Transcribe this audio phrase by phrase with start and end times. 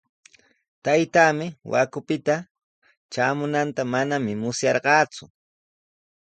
[0.85, 2.35] Taytaami Huacupita
[3.11, 5.25] traamunanta manami musyarqaaku.